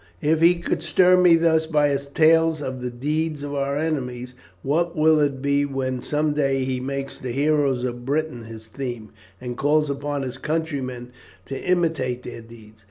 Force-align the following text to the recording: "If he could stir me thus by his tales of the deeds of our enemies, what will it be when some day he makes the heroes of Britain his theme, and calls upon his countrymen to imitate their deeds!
"If 0.23 0.41
he 0.41 0.55
could 0.59 0.81
stir 0.81 1.15
me 1.15 1.35
thus 1.35 1.67
by 1.67 1.89
his 1.89 2.07
tales 2.07 2.59
of 2.59 2.81
the 2.81 2.89
deeds 2.89 3.43
of 3.43 3.53
our 3.53 3.77
enemies, 3.77 4.33
what 4.63 4.95
will 4.95 5.19
it 5.19 5.43
be 5.43 5.63
when 5.63 6.01
some 6.01 6.33
day 6.33 6.63
he 6.65 6.79
makes 6.79 7.19
the 7.19 7.29
heroes 7.31 7.83
of 7.83 8.03
Britain 8.03 8.45
his 8.45 8.65
theme, 8.65 9.11
and 9.39 9.55
calls 9.55 9.91
upon 9.91 10.23
his 10.23 10.39
countrymen 10.39 11.11
to 11.45 11.61
imitate 11.63 12.23
their 12.23 12.41
deeds! 12.41 12.79